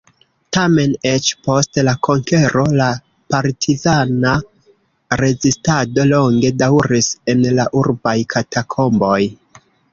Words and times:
Tamen, 0.55 0.93
eĉ 1.09 1.27
post 1.47 1.79
la 1.87 1.93
konkero 2.07 2.63
la 2.79 2.87
partizana 3.35 4.33
rezistado 5.23 6.09
longe 6.15 6.55
daŭris 6.65 7.13
en 7.35 7.49
la 7.61 7.71
urbaj 7.85 8.19
katakomboj. 8.37 9.23